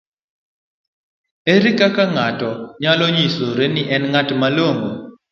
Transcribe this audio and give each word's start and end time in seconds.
ere 1.53 1.69
kaka 1.79 2.03
ng'ato 2.13 2.51
nyalo 2.81 3.05
nyisore 3.15 3.65
ni 3.73 3.81
en 3.95 4.03
ng'at 4.11 4.29
malong'o? 4.39 4.91